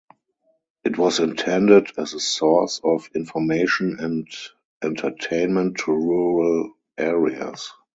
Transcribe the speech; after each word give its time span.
It 0.83 0.97
was 0.97 1.19
intended 1.19 1.91
as 1.95 2.15
a 2.15 2.19
source 2.19 2.81
of 2.83 3.07
"information 3.13 3.97
and 3.99 4.27
entertainment 4.81 5.77
to 5.85 5.91
rural 5.91 6.73
areas". 6.97 7.71